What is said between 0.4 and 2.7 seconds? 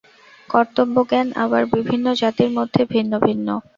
কর্তব্য-জ্ঞান আবার বিভিন্ন জাতির